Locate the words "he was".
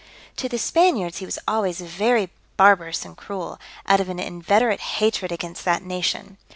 1.19-1.37